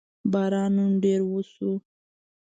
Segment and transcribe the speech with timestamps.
[0.31, 1.71] باران نن ډېر وشو